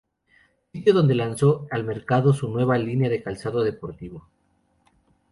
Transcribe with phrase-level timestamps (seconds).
[0.71, 4.27] Sitio donde lanzó al mercado su nueva línea de calzado deportivo.